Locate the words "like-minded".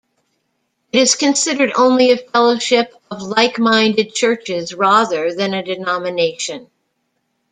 3.21-4.15